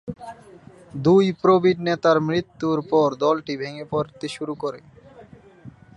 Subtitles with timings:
[1.03, 4.79] দুই প্রবীণ নেতার মৃত্যুর পর দলটি ভেঙে পড়তে শুরু করে।